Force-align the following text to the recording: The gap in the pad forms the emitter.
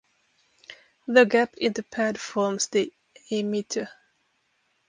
The 1.07 1.25
gap 1.25 1.53
in 1.59 1.73
the 1.73 1.83
pad 1.83 2.19
forms 2.19 2.69
the 2.69 2.91
emitter. 3.31 3.87